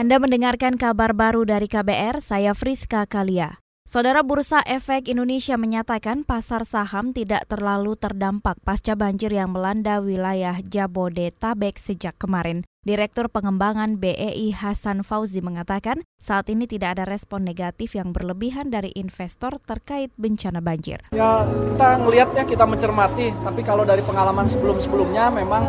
[0.00, 3.60] Anda mendengarkan kabar baru dari KBR, saya Friska Kalia.
[3.84, 10.56] Saudara Bursa Efek Indonesia menyatakan pasar saham tidak terlalu terdampak pasca banjir yang melanda wilayah
[10.64, 12.64] Jabodetabek sejak kemarin.
[12.80, 18.96] Direktur Pengembangan BEI Hasan Fauzi mengatakan saat ini tidak ada respon negatif yang berlebihan dari
[18.96, 21.04] investor terkait bencana banjir.
[21.12, 25.60] Ya kita ngelihatnya kita mencermati, tapi kalau dari pengalaman sebelum-sebelumnya memang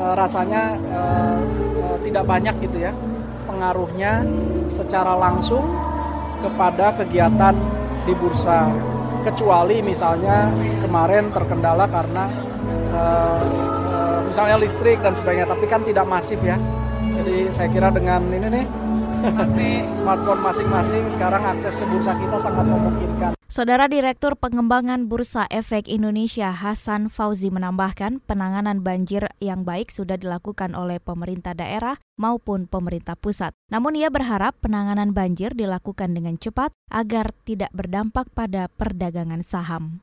[0.00, 1.00] e, rasanya e,
[1.76, 2.96] e, tidak banyak gitu ya
[3.60, 4.24] pengaruhnya
[4.72, 5.60] secara langsung
[6.40, 7.52] kepada kegiatan
[8.08, 8.72] di bursa.
[9.20, 10.48] Kecuali misalnya
[10.80, 12.24] kemarin terkendala karena
[12.96, 13.44] uh,
[13.84, 16.56] uh, misalnya listrik dan sebagainya tapi kan tidak masif ya.
[17.20, 18.64] Jadi saya kira dengan ini nih
[19.94, 26.54] smartphone masing-masing sekarang akses ke bursa kita sangat memungkinkan Saudara Direktur Pengembangan Bursa Efek Indonesia
[26.54, 33.50] Hasan Fauzi menambahkan penanganan banjir yang baik sudah dilakukan oleh pemerintah daerah maupun pemerintah pusat.
[33.74, 39.98] Namun ia berharap penanganan banjir dilakukan dengan cepat agar tidak berdampak pada perdagangan saham.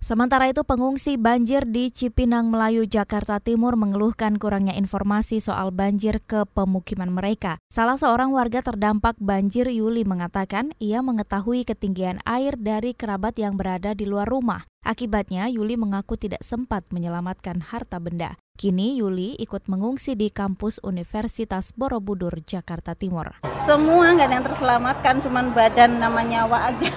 [0.00, 6.48] Sementara itu, pengungsi banjir di Cipinang Melayu, Jakarta Timur mengeluhkan kurangnya informasi soal banjir ke
[6.48, 7.60] pemukiman mereka.
[7.68, 13.92] Salah seorang warga terdampak banjir Yuli mengatakan ia mengetahui ketinggian air dari kerabat yang berada
[13.92, 14.64] di luar rumah.
[14.80, 18.40] Akibatnya, Yuli mengaku tidak sempat menyelamatkan harta benda.
[18.56, 23.36] Kini Yuli ikut mengungsi di kampus Universitas Borobudur, Jakarta Timur.
[23.60, 26.88] Semua nggak ada yang terselamatkan, cuman badan nama nyawa aja.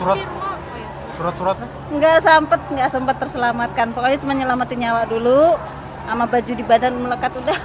[0.00, 0.49] Surat
[1.20, 1.68] Surat-suratnya?
[1.92, 3.92] Nggak sempet, nggak sempet terselamatkan.
[3.92, 5.52] Pokoknya cuma nyelamatin nyawa dulu,
[6.08, 7.58] sama baju di badan melekat udah.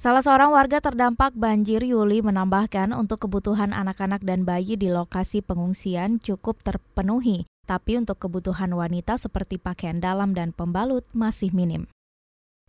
[0.00, 6.18] Salah seorang warga terdampak banjir Yuli menambahkan untuk kebutuhan anak-anak dan bayi di lokasi pengungsian
[6.18, 11.86] cukup terpenuhi, tapi untuk kebutuhan wanita seperti pakaian dalam dan pembalut masih minim.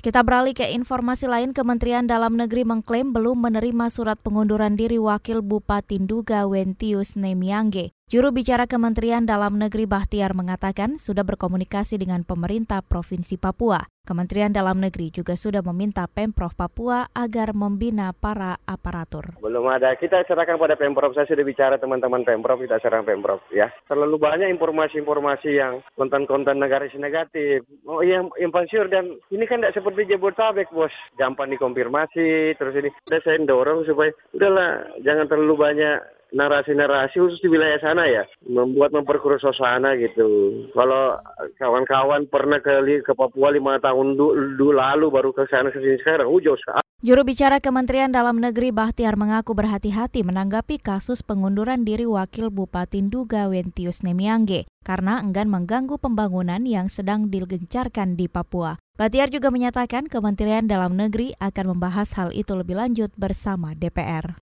[0.03, 5.39] Kita beralih ke informasi lain, Kementerian Dalam Negeri mengklaim belum menerima surat pengunduran diri Wakil
[5.39, 7.95] Bupati Nduga Wentius Nemiangge.
[8.11, 13.92] Juru bicara Kementerian Dalam Negeri Bahtiar mengatakan sudah berkomunikasi dengan pemerintah Provinsi Papua.
[14.03, 19.39] Kementerian Dalam Negeri juga sudah meminta Pemprov Papua agar membina para aparatur.
[19.39, 19.95] Belum ada.
[19.95, 21.15] Kita serahkan pada Pemprov.
[21.15, 23.71] Saya sudah bicara teman-teman Pemprov, kita serahkan Pemprov ya.
[23.87, 27.63] Terlalu banyak informasi-informasi yang konten-konten negatif negatif.
[27.87, 30.91] Oh iya, pensiun dan ini kan tidak seperti Jabodetabek, Bos.
[31.15, 32.91] Gampang dikonfirmasi, terus ini.
[33.07, 36.03] Saya dorong supaya udahlah jangan terlalu banyak
[36.33, 40.25] narasi-narasi khusus di wilayah sana ya membuat memperkeruh suasana gitu.
[40.73, 41.21] Kalau
[41.61, 46.27] kawan-kawan pernah ke ke Papua lima tahun dulu lalu baru ke sana ke sini sekarang,
[46.27, 46.81] uh, jauh sekali.
[47.03, 53.51] Juru bicara Kementerian Dalam Negeri Bahtiar mengaku berhati-hati menanggapi kasus pengunduran diri Wakil Bupati Nduga
[53.51, 58.79] Wentius Nemiangge karena enggan mengganggu pembangunan yang sedang digencarkan di Papua.
[58.95, 64.39] Bahtiar juga menyatakan Kementerian Dalam Negeri akan membahas hal itu lebih lanjut bersama DPR.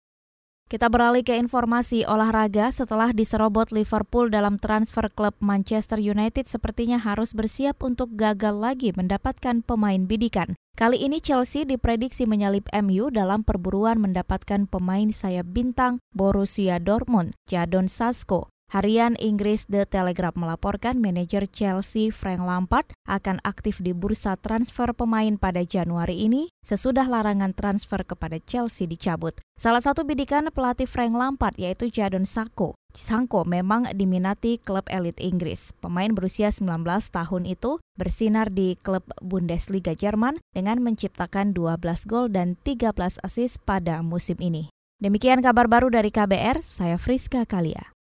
[0.70, 7.34] Kita beralih ke informasi olahraga setelah diserobot Liverpool dalam transfer klub Manchester United sepertinya harus
[7.34, 10.54] bersiap untuk gagal lagi mendapatkan pemain bidikan.
[10.78, 17.90] Kali ini Chelsea diprediksi menyalip MU dalam perburuan mendapatkan pemain sayap bintang Borussia Dortmund, Jadon
[17.90, 18.46] Sasko.
[18.70, 25.34] Harian Inggris The Telegraph melaporkan manajer Chelsea Frank Lampard akan aktif di bursa transfer pemain
[25.34, 29.34] pada Januari ini sesudah larangan transfer kepada Chelsea dicabut.
[29.58, 32.78] Salah satu bidikan pelatih Frank Lampard yaitu Jadon Sako.
[32.94, 35.74] Sangko memang diminati klub elit Inggris.
[35.82, 42.54] Pemain berusia 19 tahun itu bersinar di klub Bundesliga Jerman dengan menciptakan 12 gol dan
[42.62, 42.94] 13
[43.26, 44.70] assist pada musim ini.
[45.02, 47.90] Demikian kabar baru dari KBR, saya Friska Kalia.